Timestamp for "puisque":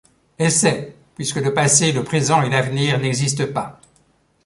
1.13-1.35